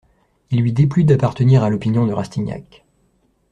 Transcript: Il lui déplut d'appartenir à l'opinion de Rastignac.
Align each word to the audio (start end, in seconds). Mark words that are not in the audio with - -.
Il 0.49 0.61
lui 0.61 0.73
déplut 0.73 1.03
d'appartenir 1.03 1.63
à 1.63 1.69
l'opinion 1.69 2.07
de 2.07 2.11
Rastignac. 2.13 2.83